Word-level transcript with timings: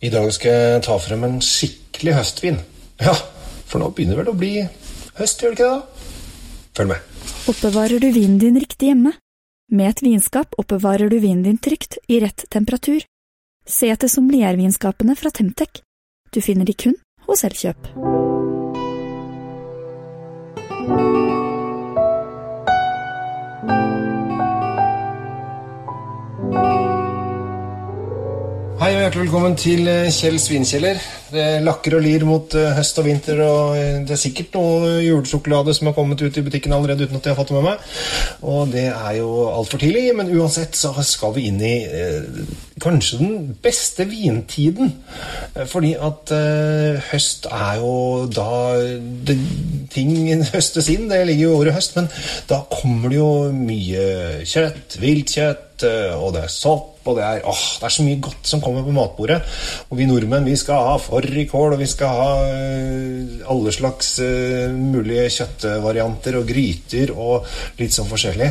I 0.00 0.08
dag 0.08 0.30
skal 0.32 0.54
jeg 0.54 0.84
ta 0.86 0.94
frem 0.96 1.24
en 1.26 1.40
skikkelig 1.44 2.14
høstvin. 2.16 2.60
Ja, 3.04 3.12
for 3.68 3.82
nå 3.82 3.90
begynner 3.92 4.16
vel 4.22 4.30
å 4.32 4.36
bli 4.36 4.54
høst, 5.18 5.42
gjør 5.42 5.52
det 5.52 5.58
ikke 5.58 5.66
det? 5.66 5.74
da? 5.76 6.06
Følg 6.78 6.92
med. 6.94 7.10
Oppbevarer 7.52 8.00
du 8.00 8.08
vinen 8.14 8.38
din 8.40 8.56
riktig 8.60 8.88
hjemme? 8.88 9.12
Med 9.70 9.92
et 9.92 10.02
vinskap 10.02 10.56
oppbevarer 10.58 11.12
du 11.12 11.18
vinen 11.20 11.44
din 11.44 11.60
trygt 11.60 11.98
i 12.08 12.20
rett 12.24 12.46
temperatur. 12.48 13.04
Se 13.68 13.92
etter 13.92 14.08
sommeliervinskapene 14.08 15.14
fra 15.20 15.30
Temtec. 15.36 15.82
Du 16.32 16.40
finner 16.40 16.64
de 16.64 16.74
kun 16.74 16.96
hos 17.28 17.44
Elkjøp. 17.44 17.92
Hei 28.80 28.94
og 28.94 29.02
hjertelig 29.02 29.26
velkommen 29.26 29.54
til 29.60 29.88
eh, 29.92 30.06
Kjell 30.08 30.38
Svinkjeller. 30.40 30.96
Det 31.28 31.42
lakker 31.60 31.98
og 31.98 32.00
lir 32.00 32.22
mot 32.24 32.54
eh, 32.56 32.70
høst 32.78 32.96
og 33.02 33.04
vinter, 33.04 33.42
og 33.44 33.74
eh, 33.76 33.98
det 34.08 34.14
er 34.14 34.20
sikkert 34.22 34.54
noe 34.56 34.94
julesjokolade 35.04 35.74
som 35.76 35.90
har 35.90 35.94
kommet 35.98 36.22
ut 36.24 36.38
i 36.40 36.44
butikken 36.46 36.72
allerede 36.72 37.04
uten 37.04 37.18
at 37.18 37.28
jeg 37.28 37.34
har 37.34 37.36
fått 37.42 37.52
det 37.52 37.58
med 37.58 37.66
meg. 37.66 37.82
Og 38.40 38.72
det 38.72 38.86
er 38.88 39.18
jo 39.18 39.34
altfor 39.50 39.82
tidlig, 39.82 40.06
men 40.16 40.32
uansett 40.32 40.80
så 40.80 40.94
skal 41.04 41.34
vi 41.36 41.44
inn 41.50 41.60
i 41.60 41.74
eh, 41.84 42.40
kanskje 42.80 43.18
den 43.20 43.34
beste 43.60 44.06
vintiden. 44.08 44.94
Fordi 45.68 45.92
at 46.00 46.32
eh, 46.38 47.10
høst 47.10 47.50
er 47.52 47.82
jo 47.82 47.94
da 48.32 48.48
det, 49.28 49.36
ting 49.92 50.14
høstes 50.54 50.88
inn, 50.88 51.10
det 51.12 51.26
ligger 51.28 51.50
jo 51.50 51.52
i 51.52 51.58
ordet 51.66 51.76
høst, 51.76 52.00
men 52.00 52.08
da 52.48 52.62
kommer 52.72 53.12
det 53.12 53.20
jo 53.20 53.28
mye 53.60 54.08
kjøtt, 54.48 54.96
viltkjøtt, 55.04 55.84
og 56.16 56.32
det 56.32 56.46
er 56.46 56.52
sopp, 56.52 56.99
og 57.10 57.18
det 57.18 57.26
er, 57.26 57.42
åh, 57.48 57.62
det 57.80 57.88
er 57.88 57.94
så 57.94 58.06
mye 58.06 58.20
godt 58.22 58.50
som 58.50 58.62
kommer 58.62 58.84
på 58.86 58.94
matbordet. 58.94 59.40
Og 59.90 59.98
vi 59.98 60.06
nordmenn 60.08 60.46
vi 60.46 60.56
skal 60.58 60.86
ha 60.86 60.96
fårikål, 61.00 61.74
og 61.74 61.80
vi 61.80 61.88
skal 61.90 62.14
ha 62.20 62.30
eh, 62.46 63.40
alle 63.50 63.72
slags 63.74 64.12
uh, 64.22 64.70
mulige 64.74 65.28
kjøttvarianter 65.36 66.38
og 66.38 66.48
gryter 66.48 67.12
og 67.14 67.48
litt 67.80 67.94
sånn 67.94 68.08
forskjellig. 68.10 68.50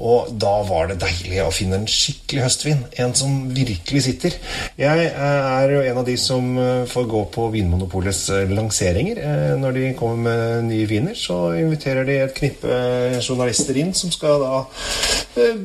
Og 0.00 0.32
da 0.40 0.54
var 0.68 0.90
det 0.90 1.00
deilig 1.02 1.42
å 1.44 1.52
finne 1.54 1.80
en 1.80 1.88
skikkelig 1.90 2.46
høstvin. 2.46 2.84
En 3.02 3.14
som 3.18 3.36
virkelig 3.52 4.04
sitter. 4.08 4.38
Jeg 4.80 5.08
eh, 5.10 5.50
er 5.62 5.76
jo 5.76 5.84
en 5.84 6.02
av 6.02 6.08
de 6.08 6.16
som 6.20 6.50
får 6.88 7.08
gå 7.10 7.24
på 7.34 7.48
Vinmonopolets 7.52 8.24
lanseringer. 8.50 9.20
Når 9.60 9.76
de 9.76 9.92
kommer 9.98 10.22
med 10.22 10.68
nye 10.70 10.88
viner, 10.88 11.16
så 11.18 11.52
inviterer 11.58 12.06
de 12.08 12.18
et 12.22 12.34
knippe 12.36 12.80
journalister 13.20 13.78
inn 13.80 13.92
som 13.96 14.12
skal 14.12 14.42
da 14.42 14.62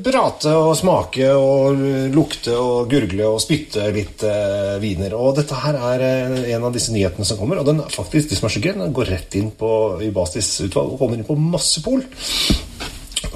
prate 0.04 0.54
og 0.56 0.74
smake 0.80 1.28
og 1.36 1.82
lukte 2.18 2.56
og 2.58 2.90
gurgle 2.92 3.30
og 3.30 3.42
spytte 3.44 3.88
litt 3.94 4.26
eh, 4.28 4.78
viner. 4.84 5.16
Og 5.18 5.36
dette 5.38 5.58
her 5.64 5.78
er 5.94 6.06
eh, 6.08 6.38
en 6.56 6.68
av 6.68 6.74
disse 6.76 6.94
nyhetene 6.96 7.28
som 7.28 7.40
kommer, 7.40 7.62
og 7.62 7.70
den 7.70 7.84
faktisk, 7.94 8.32
de 8.32 8.40
som 8.40 8.50
er 8.50 8.56
så 8.56 8.64
gøy, 8.64 8.74
den 8.78 8.96
går 8.98 9.14
rett 9.14 9.38
inn 9.40 9.52
på, 9.58 9.72
i 10.04 10.12
basisutvalg 10.14 10.96
og 10.96 11.02
kommer 11.02 11.20
inn 11.20 11.28
på 11.28 11.38
masse 11.40 11.84
pol. 11.86 12.04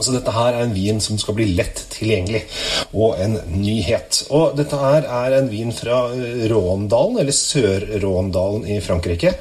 Altså 0.02 0.16
Dette 0.16 0.33
her 0.33 0.55
er 0.57 0.66
en 0.66 0.73
vin 0.73 1.02
som 1.03 1.19
skal 1.21 1.35
bli 1.38 1.45
lett 1.53 1.83
tilgjengelig, 1.94 2.41
og 2.97 3.19
en 3.21 3.38
nyhet. 3.53 4.23
Og 4.33 4.55
dette 4.58 4.80
her 4.81 5.05
er 5.05 5.35
en 5.38 5.49
vin 5.52 5.69
fra 5.75 5.99
eh, 6.16 6.47
Råndalen, 6.49 7.19
eller 7.21 7.38
Sør-Råndalen 7.38 8.66
i 8.66 8.80
Frankrike. 8.81 9.35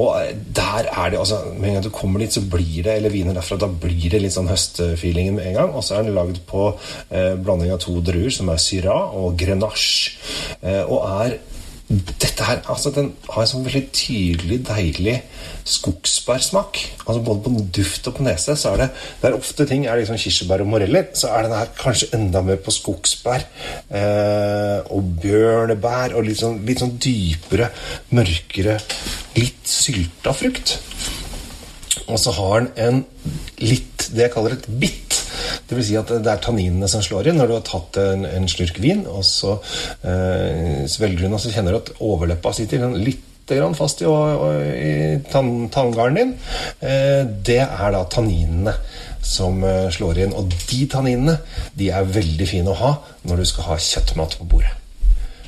Og 0.00 0.14
eh, 0.22 0.32
der 0.56 0.88
er 0.88 1.12
det, 1.12 1.20
altså 1.20 1.42
Med 1.56 1.68
en 1.68 1.76
gang 1.76 1.84
du 1.84 1.92
kommer 1.92 2.24
dit, 2.24 2.32
så 2.32 2.40
blir 2.40 2.86
det 2.86 2.96
eller 2.96 3.12
viner 3.12 3.36
derfra, 3.36 3.58
da 3.60 3.68
blir 3.68 4.08
det 4.12 4.22
litt 4.22 4.34
sånn 4.34 4.48
høstfeelingen 4.48 5.36
med 5.36 5.50
en 5.50 5.58
gang. 5.60 5.74
Og 5.76 5.84
så 5.84 5.98
er 5.98 6.06
den 6.06 6.16
lagd 6.16 6.40
på 6.48 6.70
eh, 6.72 7.34
blanding 7.36 7.74
av 7.74 7.82
to 7.84 7.98
druer, 8.00 8.32
som 8.32 8.48
er 8.52 8.62
Syrah 8.62 9.12
og 9.20 9.36
Grenache. 9.40 10.16
Eh, 10.62 10.82
og 10.88 11.04
er 11.26 11.36
dette 11.88 12.42
her, 12.42 12.64
altså 12.66 12.90
Den 12.90 13.12
har 13.30 13.44
en 13.44 13.48
sånn 13.48 13.66
veldig 13.66 13.84
tydelig, 13.94 14.58
deilig 14.66 15.14
skogsbærsmak. 15.70 16.80
Altså 17.04 17.20
Både 17.22 17.44
på 17.44 17.62
duft 17.78 18.08
og 18.10 18.16
på 18.16 18.26
nese. 18.26 18.56
så 18.58 18.72
er 18.72 18.76
det, 18.76 18.88
Der 19.22 19.36
ofte 19.36 19.66
ting 19.66 19.86
er 19.86 19.96
liksom 19.96 20.18
kirsebær 20.18 20.64
og 20.64 20.66
moreller, 20.66 21.06
så 21.14 21.28
er 21.28 21.42
den 21.42 21.54
her 21.54 21.70
kanskje 21.78 22.10
enda 22.18 22.42
mer 22.42 22.56
på 22.56 22.74
skogsbær. 22.74 23.46
Eh, 23.90 24.80
og 24.90 25.14
bjørnebær 25.22 26.16
og 26.16 26.26
litt 26.26 26.42
sånn, 26.42 26.64
litt 26.66 26.82
sånn 26.82 26.98
dypere, 26.98 27.70
mørkere, 28.10 28.80
litt 29.38 29.62
sylta 29.70 30.34
frukt. 30.34 30.78
Og 32.06 32.18
så 32.18 32.34
har 32.34 32.60
den 32.60 32.70
en 32.76 33.04
litt 33.62 34.10
det 34.10 34.26
jeg 34.26 34.34
kaller 34.34 34.58
et 34.58 34.66
bitt. 34.80 35.05
Det 35.66 35.78
vil 35.78 35.86
si 35.86 35.96
at 35.98 36.10
det 36.22 36.30
er 36.30 36.42
tanninene 36.42 36.88
som 36.90 37.02
slår 37.04 37.30
inn 37.30 37.40
når 37.40 37.50
du 37.50 37.54
har 37.56 37.64
tatt 37.66 37.98
en, 38.02 38.26
en 38.28 38.50
slurk 38.50 38.78
vin, 38.82 39.02
og 39.10 39.24
så 39.26 39.56
eh, 40.06 40.84
svelger 40.90 41.18
du 41.18 41.26
den, 41.26 41.34
og 41.38 41.42
så 41.42 41.54
kjenner 41.54 41.74
du 41.74 41.80
at 41.80 41.94
overleppa 41.98 42.54
sitter 42.54 42.84
sånn 42.84 43.00
litt 43.02 43.24
fast 43.78 44.00
i, 44.02 44.06
i 44.06 44.94
tann, 45.30 45.68
tanngarden 45.70 46.16
din. 46.18 46.32
Eh, 46.82 47.22
det 47.46 47.60
er 47.62 47.92
da 47.94 48.02
tanninene 48.10 48.74
som 49.22 49.62
eh, 49.62 49.86
slår 49.90 50.24
inn. 50.24 50.34
Og 50.34 50.50
de 50.50 50.80
tanninene 50.90 51.38
de 51.78 51.90
er 51.94 52.10
veldig 52.10 52.48
fine 52.48 52.74
å 52.74 52.80
ha 52.80 52.92
når 53.26 53.42
du 53.42 53.46
skal 53.52 53.70
ha 53.70 53.78
kjøttmat 53.78 54.38
på 54.40 54.50
bordet. 54.50 54.85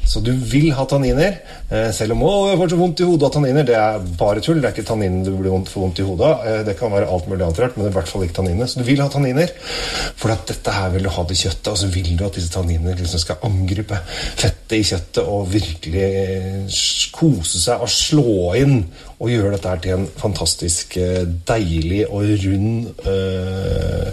Så 0.09 0.23
du 0.25 0.31
vil 0.33 0.71
ha 0.73 0.85
tanniner, 0.89 1.35
eh, 1.69 1.91
selv 1.93 2.15
om 2.15 2.23
å, 2.25 2.31
jeg 2.49 2.59
får 2.61 2.71
så 2.73 2.79
vondt 2.81 3.01
i 3.05 3.09
hodet 3.09 3.27
av 3.29 3.33
tanniner. 3.35 3.67
Det 3.69 3.75
er 3.77 4.07
bare 4.17 4.41
tull. 4.41 4.63
Det 4.63 4.71
er 4.71 4.73
ikke 4.77 4.89
tanninene 4.89 5.27
du 5.27 5.35
blir 5.37 5.53
vondt, 5.53 5.69
får 5.69 5.85
vondt 5.85 6.01
i 6.01 6.07
hodet 6.09 6.31
av. 6.31 6.47
Eh, 6.49 6.63
Det 6.69 6.77
kan 6.79 6.93
være 6.93 7.11
alt 7.13 7.29
mulig 7.29 7.45
annet 7.45 7.61
rart, 7.61 7.77
men 7.77 7.85
det 7.85 7.91
er 7.91 7.95
i 7.95 7.99
hvert 7.99 8.13
fall 8.13 8.25
ikke 8.25 8.39
tanninene. 8.41 8.69
Så 8.69 8.81
du 8.81 8.85
vil 8.89 9.03
ha 9.05 9.09
tanniner, 9.13 9.53
for 10.17 10.33
at 10.33 10.47
dette 10.49 10.73
her 10.73 10.89
vil 10.95 11.05
du 11.05 11.11
ha 11.13 11.25
det 11.29 11.37
kjøttet, 11.37 11.69
og 11.69 11.77
så 11.77 11.93
vil 11.93 12.17
du 12.17 12.25
at 12.25 12.41
disse 12.41 12.55
tanninene 12.55 12.97
liksom 12.97 13.21
skal 13.21 13.45
angripe 13.45 14.01
fettet 14.09 14.79
i 14.79 14.83
kjøttet 14.83 15.29
og 15.29 15.53
virkelig 15.53 16.09
eh, 16.09 16.81
kose 17.13 17.61
seg 17.61 17.85
og 17.85 17.93
slå 17.93 18.55
inn 18.57 18.79
og 19.19 19.29
gjøre 19.29 19.57
dette 19.57 19.69
her 19.69 19.81
til 19.83 19.97
en 19.97 20.09
fantastisk 20.17 20.95
deilig 21.49 22.05
og 22.07 22.23
rund 22.45 22.87
øh, 23.05 24.13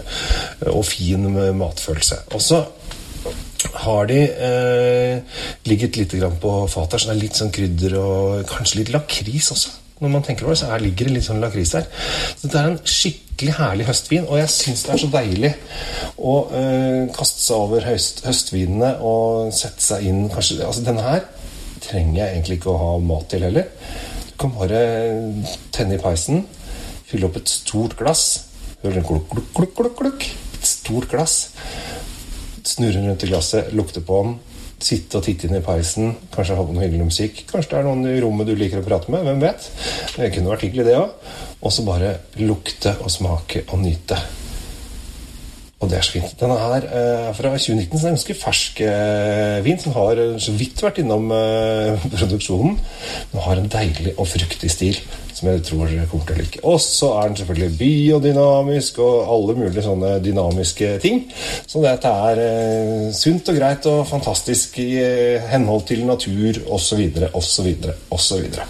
og 0.72 0.84
fin 0.84 1.28
matfølelse. 1.56 2.24
Og 2.34 2.42
så 2.42 2.64
har 3.74 4.06
de 4.10 4.20
eh, 4.48 5.40
ligget 5.66 5.96
litt 6.00 6.14
grann 6.18 6.38
på 6.42 6.52
fatet 6.70 7.02
så 7.02 7.10
det 7.10 7.16
er 7.16 7.22
litt 7.24 7.38
sånn 7.38 7.52
krydder 7.54 7.96
og 8.00 8.46
kanskje 8.50 8.80
litt 8.82 8.94
lakris 8.94 9.50
også. 9.54 9.74
Når 9.96 10.12
man 10.12 10.24
tenker 10.26 10.44
over 10.44 10.52
det, 10.52 10.60
så 10.60 10.68
her 10.68 10.82
ligger 10.84 11.08
det 11.08 11.14
litt 11.14 11.24
sånn 11.24 11.40
lakris 11.40 11.72
der. 11.72 11.86
Så 12.36 12.50
det 12.52 12.58
er 12.60 12.66
en 12.68 12.80
skikkelig 12.84 13.54
herlig 13.56 13.86
høstvin, 13.88 14.26
og 14.28 14.40
jeg 14.42 14.52
syns 14.52 14.82
det 14.84 14.92
er 14.92 15.00
så 15.00 15.08
deilig 15.14 15.52
å 16.20 16.34
eh, 16.58 17.06
kaste 17.16 17.40
seg 17.46 17.62
over 17.64 17.86
høst, 17.88 18.20
høstvinene 18.26 18.90
og 19.00 19.54
sette 19.56 19.84
seg 19.86 20.04
inn 20.10 20.26
kanskje, 20.32 20.60
altså 20.66 20.84
Denne 20.84 21.06
her 21.06 21.24
trenger 21.86 22.20
jeg 22.20 22.34
egentlig 22.34 22.58
ikke 22.60 22.74
å 22.74 22.82
ha 22.82 22.92
mat 23.08 23.24
til 23.32 23.46
heller. 23.46 23.72
Du 24.28 24.36
kan 24.42 24.52
bare 24.58 24.82
tenne 25.72 25.96
i 25.96 26.02
peisen, 26.02 26.44
fylle 27.08 27.30
opp 27.30 27.40
et 27.40 27.48
stort 27.48 27.96
glass. 27.96 28.26
Hører 28.82 29.00
den 29.00 29.08
klukk, 29.08 29.32
klukk, 29.54 29.72
klukk, 29.78 29.96
klukk. 29.96 30.28
Et 30.56 30.68
stort 30.68 31.08
glass 31.08 31.38
snurre 32.66 33.02
rundt 33.02 33.24
i 33.24 33.30
glasset, 33.30 33.72
lukte 33.76 34.02
på 34.04 34.22
den, 34.26 34.36
sitte 34.82 35.18
og 35.18 35.24
titte 35.24 35.48
inn 35.48 35.56
i 35.56 35.64
peisen, 35.64 36.14
kanskje 36.34 36.56
ha 36.58 36.64
på 36.66 36.74
noe 36.76 36.84
hyggelig 36.84 37.08
musikk. 37.08 37.44
Kanskje 37.48 37.72
det 37.72 37.78
er 37.80 37.86
noen 37.88 38.08
i 38.10 38.18
rommet 38.20 38.48
du 38.48 38.56
liker 38.58 38.82
å 38.82 38.86
prate 38.86 39.12
med, 39.12 39.24
hvem 39.24 39.44
vet? 39.44 39.68
Det 40.16 40.32
kunne 40.34 40.52
vært 40.52 40.66
hyggelig, 40.66 40.88
det 40.88 40.98
òg. 40.98 41.30
Og 41.62 41.72
så 41.72 41.86
bare 41.86 42.16
lukte 42.42 42.92
og 43.00 43.12
smake 43.12 43.64
og 43.70 43.80
nyte. 43.80 44.18
Og 45.76 45.90
det 45.92 45.98
er 45.98 46.06
så 46.06 46.14
fint. 46.14 46.36
Denne 46.40 46.56
her 46.56 46.86
eh, 46.88 47.26
er 47.30 47.34
fra 47.36 47.52
2019, 47.52 47.90
så 47.92 48.06
det 48.06 48.08
er 48.08 48.14
ganske 48.16 48.36
fersk 48.40 48.80
eh, 48.86 49.58
vin 49.64 49.80
som 49.80 49.96
har 49.96 50.20
eh, 50.22 50.38
så 50.40 50.54
vidt 50.56 50.80
vært 50.84 51.02
innom 51.02 51.28
eh, 51.36 52.06
produksjonen. 52.16 52.78
Den 53.32 53.44
har 53.44 53.60
en 53.60 53.72
deilig 53.72 54.14
og 54.16 54.28
fruktig 54.32 54.72
stil 54.72 55.00
som 55.36 55.50
jeg 55.50 55.62
tror 55.68 55.90
kommer 56.10 56.24
til 56.26 56.34
å 56.34 56.38
like. 56.40 56.62
Og 56.64 56.78
så 56.80 57.10
er 57.18 57.28
den 57.28 57.38
selvfølgelig 57.40 57.78
biodynamisk 57.80 59.00
og 59.04 59.32
alle 59.34 59.56
mulige 59.58 59.84
sånne 59.84 60.16
dynamiske 60.24 60.94
ting. 61.02 61.22
Så 61.68 61.82
dette 61.84 62.12
er 62.30 62.42
eh, 62.46 63.06
sunt 63.16 63.52
og 63.52 63.60
greit 63.60 63.88
og 63.90 64.06
fantastisk 64.08 64.78
i 64.82 64.90
eh, 65.02 65.48
henhold 65.52 65.86
til 65.90 66.06
natur 66.08 66.62
osv. 66.72 67.04
osv. 67.36 67.72
osv. 68.16 68.60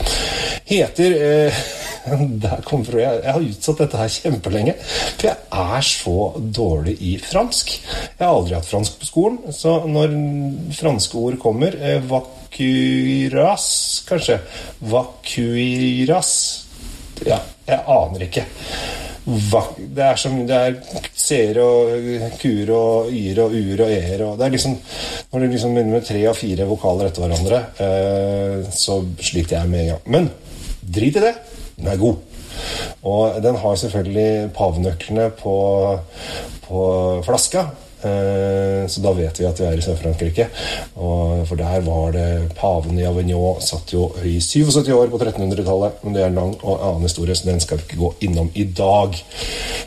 Heter 0.67 1.19
eh, 1.21 1.67
der 2.47 2.63
kom 2.67 2.85
fra, 2.87 3.01
jeg, 3.01 3.23
jeg 3.25 3.37
har 3.37 3.47
utsatt 3.51 3.83
dette 3.83 4.01
her 4.01 4.13
kjempelenge, 4.17 4.77
for 4.83 5.29
jeg 5.29 5.37
er 5.67 5.89
så 5.89 6.19
dårlig 6.61 6.97
i 7.03 7.17
fransk. 7.23 7.73
Jeg 7.77 8.23
har 8.23 8.35
aldri 8.35 8.59
hatt 8.59 8.71
fransk 8.71 9.01
på 9.01 9.11
skolen, 9.11 9.41
så 9.55 9.79
når 9.91 10.15
franske 10.77 11.23
ord 11.23 11.41
kommer 11.43 11.79
eh, 11.81 11.99
Vacuras, 12.07 13.67
kanskje. 14.09 14.39
Vacuiras. 14.93 16.33
Ja, 17.27 17.41
jeg 17.67 17.83
aner 17.97 18.27
ikke. 18.29 18.45
Det 19.27 20.03
er 20.07 20.19
som 20.21 20.37
det 20.47 20.55
er 20.55 20.77
seere 21.19 21.63
og 21.67 22.37
kuer 22.39 22.69
og 22.71 23.09
y-er 23.11 23.41
og 23.43 23.57
u-er 23.59 23.81
og 23.83 23.91
e-er 23.91 24.23
og 24.23 24.37
Det 24.39 24.47
er 24.47 24.53
liksom 24.55 24.77
Når 25.33 25.41
det 25.41 25.49
liksom 25.51 25.75
begynner 25.75 25.97
med 25.97 26.07
tre 26.07 26.21
og 26.31 26.37
fire 26.39 26.69
vokaler 26.69 27.09
etter 27.09 27.25
hverandre, 27.25 27.59
eh, 27.83 28.71
så 28.71 29.01
sliter 29.19 29.59
jeg 29.59 29.73
med 29.73 29.81
en 29.81 29.89
gang. 29.91 30.05
Men 30.15 30.31
drit 30.81 31.19
i 31.19 31.25
det. 31.25 31.35
Den 31.77 31.91
er 31.93 32.01
god. 32.01 32.17
Og 33.07 33.43
den 33.43 33.57
har 33.63 33.75
selvfølgelig 33.81 34.53
pavenøklene 34.57 35.31
på, 35.41 35.57
på 36.69 36.85
flaska. 37.27 37.67
Eh, 38.07 38.87
så 38.89 39.01
da 39.01 39.13
vet 39.17 39.41
vi 39.41 39.47
at 39.49 39.61
vi 39.61 39.67
er 39.67 39.79
i 39.79 39.85
Sør-Frankrike. 39.85 40.49
For 40.97 41.59
der 41.59 41.85
var 41.87 42.13
det 42.15 42.57
paven 42.59 42.99
i 43.01 43.07
Avignon 43.09 43.61
satt 43.65 43.95
jo 43.95 44.11
i 44.25 44.37
77 44.41 44.91
år 44.95 45.11
på 45.13 45.21
1300-tallet. 45.21 46.03
Men 46.05 46.17
det 46.17 46.23
er 46.23 46.31
en 46.31 46.41
lang 46.41 46.55
og 46.63 46.77
annen 46.77 47.07
historie, 47.09 47.37
så 47.37 47.49
den 47.49 47.63
skal 47.63 47.81
vi 47.81 47.87
ikke 47.89 48.03
gå 48.03 48.13
innom 48.29 48.51
i 48.55 48.67
dag. 48.69 49.17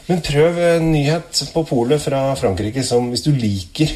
Men 0.08 0.26
prøv 0.26 0.60
en 0.66 0.92
nyhet 0.94 1.44
på 1.54 1.64
polet 1.70 2.02
fra 2.02 2.24
Frankrike 2.40 2.84
som 2.86 3.12
hvis 3.12 3.26
du 3.28 3.32
liker 3.36 3.94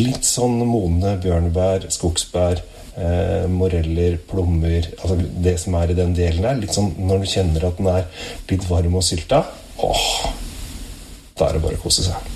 litt 0.00 0.26
sånn 0.26 0.58
modne 0.66 1.16
bjørnebær, 1.22 1.90
skogsbær 1.92 2.62
Eh, 2.92 3.46
moreller, 3.48 4.18
plommer 4.28 4.84
altså 4.98 5.14
Det 5.16 5.54
som 5.60 5.78
er 5.78 5.92
i 5.92 5.96
den 5.96 6.12
delen 6.16 6.44
her. 6.44 6.58
Litt 6.60 6.76
sånn 6.76 6.90
når 7.00 7.22
du 7.22 7.30
kjenner 7.30 7.64
at 7.70 7.78
den 7.80 7.88
er 7.88 8.26
litt 8.50 8.66
varm 8.68 8.98
og 9.00 9.06
sylta. 9.06 9.40
Åh, 9.80 10.08
da 11.38 11.48
er 11.48 11.56
det 11.56 11.64
bare 11.64 11.80
å 11.80 11.82
kose 11.82 12.04
seg. 12.04 12.28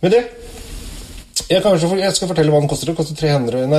Med 0.00 0.16
det 0.16 0.22
jeg, 1.50 1.60
kanskje, 1.62 1.90
jeg, 2.00 2.16
skal 2.16 2.30
fortelle 2.30 2.52
hva 2.52 2.60
den 2.62 2.70
koster. 2.70 2.90
Det 2.90 2.96
koster 2.96 3.14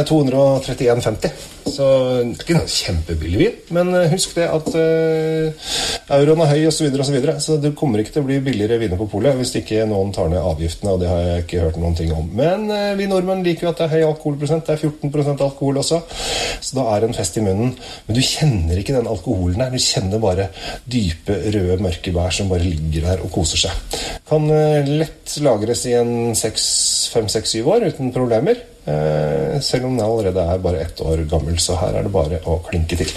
231,50. 0.09 1.53
Så 1.65 1.85
det 2.21 2.21
er 2.21 2.43
ikke 2.43 2.55
en 2.59 2.69
kjempebillig 2.69 3.39
vin, 3.39 3.55
men 3.73 3.89
eh, 3.97 4.11
husk 4.13 4.35
det 4.37 4.45
at 4.47 4.67
uh, 4.77 5.71
euroen 6.13 6.43
er 6.45 6.51
høy 6.51 6.67
osv., 6.69 6.77
så, 6.77 6.85
videre, 6.85 7.01
og 7.01 7.07
så, 7.07 7.15
videre. 7.15 7.33
så 7.41 7.57
det 7.59 7.71
kommer 7.77 7.99
ikke 7.99 8.13
til 8.13 8.23
å 8.23 8.27
bli 8.27 8.37
billigere 8.45 8.77
viner 8.79 8.99
på 8.99 9.07
polet 9.09 9.35
hvis 9.39 9.55
ikke 9.59 9.87
noen 9.89 10.13
tar 10.15 10.29
ned 10.31 10.45
avgiftene, 10.45 10.93
og 10.93 11.01
det 11.01 11.09
har 11.09 11.23
jeg 11.25 11.45
ikke 11.45 11.63
hørt 11.65 11.79
noen 11.81 11.97
ting 11.97 12.13
om. 12.15 12.29
Men 12.37 12.69
uh, 12.69 12.93
vi 12.99 13.09
nordmenn 13.09 13.43
liker 13.45 13.67
jo 13.67 13.71
at 13.73 13.81
det 13.81 13.87
er 13.87 13.95
høy 13.95 14.11
alkoholprosent. 14.11 14.69
Det 14.69 14.77
er 14.77 14.85
14% 14.85 15.43
alkohol 15.47 15.81
også, 15.81 16.01
så 16.69 16.77
da 16.77 16.85
er 16.93 17.01
det 17.01 17.09
en 17.09 17.17
fest 17.17 17.41
i 17.41 17.45
munnen. 17.47 17.73
Men 18.05 18.19
du 18.19 18.23
kjenner 18.23 18.79
ikke 18.79 18.95
den 18.95 19.11
alkoholen 19.11 19.65
her. 19.65 19.73
Du 19.73 19.81
kjenner 19.81 20.21
bare 20.23 20.47
dype, 20.85 21.41
røde, 21.49 21.81
mørke 21.83 22.13
bær 22.15 22.37
som 22.37 22.53
bare 22.53 22.69
ligger 22.69 23.09
der 23.09 23.25
og 23.25 23.33
koser 23.33 23.65
seg. 23.65 23.99
Kan 24.29 24.47
uh, 24.53 24.85
lett 25.01 25.24
lagres 25.43 25.85
i 25.89 25.93
en 25.97 26.33
seks 26.37 26.65
fem-seks-syv 27.13 27.69
år 27.75 27.87
uten 27.91 28.11
problemer. 28.15 28.59
Eh, 28.85 29.55
selv 29.65 29.87
om 29.87 29.95
den 29.97 30.05
allerede 30.05 30.43
er 30.45 30.61
bare 30.61 30.83
ett 30.85 31.01
år 31.01 31.25
gammel, 31.29 31.57
så 31.59 31.77
her 31.81 31.97
er 31.97 32.05
det 32.05 32.13
bare 32.13 32.41
å 32.45 32.59
klinke 32.67 32.99
til. 32.99 33.13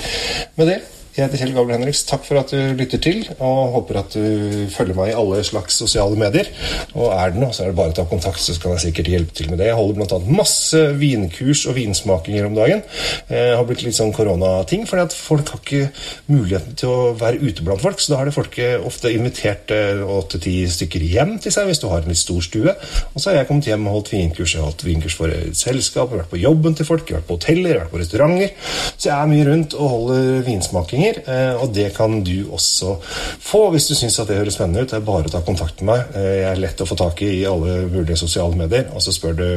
Med 0.56 0.72
det 0.72 0.78
jeg 1.18 1.26
heter 1.26 1.40
Kjell 1.40 1.54
Gabriel 1.56 1.80
Henriks. 1.80 2.04
Takk 2.06 2.22
for 2.22 2.38
at 2.38 2.52
du 2.54 2.76
lytter 2.78 3.00
til, 3.02 3.24
og 3.42 3.72
håper 3.74 3.96
at 3.98 4.14
du 4.14 4.68
følger 4.70 4.94
meg 4.94 5.10
i 5.10 5.16
alle 5.18 5.40
slags 5.46 5.74
sosiale 5.80 6.14
medier. 6.18 6.46
Og 6.94 7.10
er 7.10 7.32
det 7.34 7.40
noe, 7.42 7.50
så 7.54 7.64
er 7.64 7.72
det 7.72 7.78
bare 7.80 7.90
å 7.90 7.96
ta 7.96 8.04
kontakt, 8.06 8.38
så 8.38 8.54
kan 8.62 8.76
jeg 8.76 8.84
sikkert 8.84 9.10
hjelpe 9.10 9.34
til 9.34 9.50
med 9.50 9.58
det. 9.58 9.66
Jeg 9.72 9.78
holder 9.80 9.98
bl.a. 9.98 10.18
masse 10.30 10.82
vinkurs 11.00 11.64
og 11.66 11.74
vinsmakinger 11.74 12.46
om 12.46 12.54
dagen. 12.54 12.84
Det 13.26 13.40
har 13.58 13.66
blitt 13.66 13.82
litt 13.82 13.98
sånn 13.98 14.14
koronating, 14.14 14.84
fordi 14.86 15.06
at 15.08 15.16
folk 15.16 15.50
har 15.50 15.62
ikke 15.64 15.88
muligheten 16.30 16.78
til 16.78 16.92
å 16.92 17.10
være 17.18 17.42
ute 17.42 17.66
blant 17.66 17.82
folk. 17.82 17.98
Så 17.98 18.14
da 18.14 18.20
har 18.20 18.30
det 18.30 18.36
folk 18.38 18.60
ofte 18.86 19.10
invitert 19.10 19.74
eh, 19.74 19.98
åtte-ti 19.98 20.54
stykker 20.70 21.02
hjem 21.02 21.34
til 21.42 21.54
seg 21.54 21.66
hvis 21.66 21.82
du 21.82 21.88
har 21.90 22.06
en 22.06 22.14
litt 22.14 22.22
stor 22.22 22.38
stue. 22.46 22.76
Og 23.10 23.18
så 23.18 23.32
har 23.32 23.40
jeg 23.40 23.50
kommet 23.50 23.66
hjem 23.66 23.90
og 23.90 23.98
holdt 23.98 24.12
vinkurs. 24.14 24.54
Jeg 24.54 24.62
har 24.62 24.70
holdt 24.70 24.86
vinkurs 24.86 25.18
for 25.18 25.34
et 25.34 25.58
selskap, 25.58 26.14
vært 26.14 26.30
på 26.30 26.38
jobben 26.44 26.78
til 26.78 26.86
folk, 26.86 27.10
vært 27.10 27.26
på 27.26 27.40
hoteller, 27.40 27.82
vært 27.82 27.94
på 27.96 28.04
restauranter. 28.04 28.54
Så 28.94 29.10
jeg 29.10 29.16
er 29.18 29.34
mye 29.34 29.50
rundt 29.50 29.74
og 29.74 29.94
holder 29.96 30.46
vinsmakinger 30.46 31.07
penger, 31.08 31.22
eh, 31.26 31.62
og 31.62 31.72
det 31.74 31.96
kan 31.96 32.22
du 32.24 32.48
også 32.52 32.96
få 33.40 33.70
hvis 33.72 33.88
du 33.88 33.94
syns 33.94 34.18
at 34.20 34.28
det 34.28 34.38
høres 34.38 34.54
spennende 34.54 34.82
ut. 34.82 34.90
Det 34.90 34.96
er 34.96 35.06
bare 35.06 35.28
å 35.28 35.32
ta 35.32 35.40
kontakt 35.40 35.80
med 35.82 35.94
meg. 35.94 36.16
Eh, 36.16 36.34
jeg 36.42 36.50
er 36.52 36.62
lett 36.62 36.80
å 36.80 36.86
få 36.88 36.96
tak 36.96 37.22
i 37.22 37.40
i 37.40 37.46
alle 37.46 37.88
mulige 37.88 38.16
sosiale 38.16 38.56
medier. 38.56 38.88
Og 38.94 39.02
så 39.02 39.12
spør 39.12 39.36
du 39.38 39.48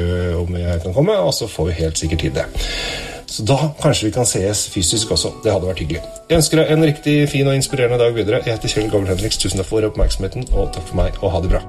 om 0.42 0.56
jeg 0.56 0.82
kan 0.84 0.94
komme, 0.94 1.18
og 1.18 1.34
så 1.34 1.48
får 1.48 1.72
vi 1.72 1.80
helt 1.84 1.98
sikkert 1.98 2.20
tid 2.26 2.34
det. 2.40 2.46
Så 3.32 3.46
da 3.48 3.58
kanskje 3.80 4.10
vi 4.10 4.16
kan 4.16 4.28
sees 4.28 4.66
fysisk 4.74 5.14
også. 5.16 5.38
Det 5.44 5.54
hadde 5.54 5.70
vært 5.70 5.84
hyggelig. 5.84 6.02
Jeg 6.30 6.42
ønsker 6.42 6.60
deg 6.60 6.74
en 6.74 6.84
riktig 6.84 7.14
fin 7.32 7.48
og 7.48 7.56
inspirerende 7.56 8.02
dag 8.02 8.16
videre. 8.16 8.42
Jeg 8.46 8.58
heter 8.58 8.74
Kjell 8.74 8.90
Gabel 8.92 9.08
Henriks. 9.08 9.40
Tusen 9.40 9.62
takk 9.62 9.70
for 9.70 9.88
oppmerksomheten, 9.88 10.50
og 10.52 10.74
takk 10.76 10.90
for 10.90 11.00
meg, 11.00 11.16
og 11.22 11.32
ha 11.32 11.44
det 11.44 11.54
bra. 11.54 11.64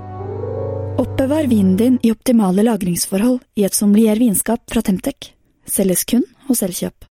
Oppbevar 1.02 1.46
vinen 1.50 1.78
din 1.78 2.00
i 2.02 2.10
optimale 2.12 2.66
lagringsforhold 2.66 3.40
i 3.58 3.64
et 3.68 3.78
sommelier 3.78 4.18
vinskap 4.18 4.66
fra 4.70 4.82
Temtec. 4.82 5.32
Selges 5.70 6.04
kun 6.04 6.26
hos 6.50 6.66
Elkjøp. 6.66 7.11